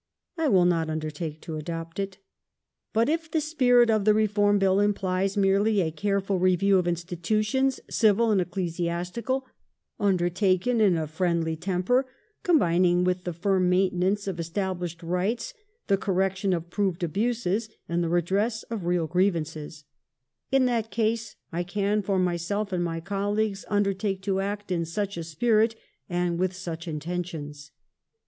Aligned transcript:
I 0.35 0.47
will 0.47 0.65
not 0.65 0.89
under 0.89 1.11
take 1.11 1.41
to 1.41 1.57
adopt 1.57 1.99
it. 1.99 2.17
But 2.91 3.07
if 3.07 3.29
the 3.29 3.39
spirit 3.39 3.91
of 3.91 4.03
the 4.03 4.15
Reform 4.15 4.57
Bill 4.57 4.79
implies 4.79 5.37
merely 5.37 5.79
a 5.79 5.91
careful 5.91 6.39
review 6.39 6.79
of 6.79 6.87
institutions, 6.87 7.79
civil 7.87 8.31
and 8.31 8.41
ecclesiastical, 8.41 9.45
undertaken 9.99 10.81
in 10.81 10.97
a 10.97 11.05
friendly 11.05 11.55
temper, 11.55 12.07
combining 12.41 13.03
with 13.03 13.25
the 13.25 13.31
firm 13.33 13.69
main 13.69 13.91
tenance 13.91 14.25
of 14.27 14.39
established 14.39 15.03
rights 15.03 15.53
the 15.85 15.97
correction 15.97 16.51
of 16.51 16.71
proved 16.71 17.03
abuses 17.03 17.69
and 17.87 18.03
the 18.03 18.09
redress 18.09 18.63
of 18.71 18.87
real 18.87 19.05
grievances— 19.05 19.83
in 20.51 20.65
that 20.65 20.89
case 20.89 21.35
I 21.51 21.61
can 21.61 22.01
for 22.01 22.17
myself 22.17 22.71
and 22.73 22.83
my 22.83 23.01
colleagues 23.01 23.65
undertake 23.69 24.23
to 24.23 24.39
act 24.39 24.71
in 24.71 24.83
such 24.83 25.15
a 25.15 25.23
spirit 25.23 25.75
and 26.09 26.39
with 26.39 26.55
such 26.55 26.87
inten 26.87 27.23
tions." 27.23 27.69